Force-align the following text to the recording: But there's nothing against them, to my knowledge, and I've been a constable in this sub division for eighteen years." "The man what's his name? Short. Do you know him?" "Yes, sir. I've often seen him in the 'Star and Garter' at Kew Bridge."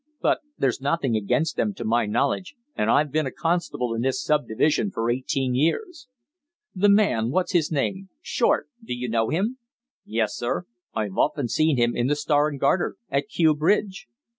But 0.19 0.39
there's 0.57 0.81
nothing 0.81 1.15
against 1.15 1.57
them, 1.57 1.75
to 1.75 1.85
my 1.85 2.07
knowledge, 2.07 2.55
and 2.75 2.89
I've 2.89 3.11
been 3.11 3.27
a 3.27 3.31
constable 3.31 3.93
in 3.93 4.01
this 4.01 4.19
sub 4.19 4.47
division 4.47 4.89
for 4.89 5.11
eighteen 5.11 5.53
years." 5.53 6.07
"The 6.73 6.89
man 6.89 7.29
what's 7.29 7.51
his 7.51 7.71
name? 7.71 8.09
Short. 8.19 8.67
Do 8.83 8.95
you 8.95 9.07
know 9.07 9.29
him?" 9.29 9.59
"Yes, 10.03 10.35
sir. 10.35 10.65
I've 10.95 11.17
often 11.17 11.47
seen 11.47 11.77
him 11.77 11.95
in 11.95 12.07
the 12.07 12.15
'Star 12.15 12.47
and 12.47 12.59
Garter' 12.59 12.95
at 13.11 13.27
Kew 13.27 13.53
Bridge." 13.53 14.07